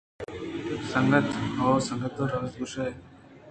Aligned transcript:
سنگت: 0.91 1.27
ھو 1.57 1.69
سنگت 1.87 2.11
تو 2.17 2.23
راست 2.31 2.55
گْوشگ 2.59 2.79
ءَ 2.81 2.85
ئے، 2.89 2.93